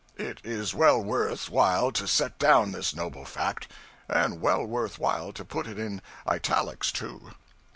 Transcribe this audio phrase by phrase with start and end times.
[0.19, 3.67] _It is well worth while to set down this noble fact,
[4.07, 7.33] and well worth while to put it in italics, too.